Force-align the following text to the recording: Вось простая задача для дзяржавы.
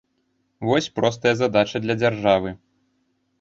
Вось 0.69 0.87
простая 0.95 1.33
задача 1.41 1.77
для 1.85 1.93
дзяржавы. 2.01 2.55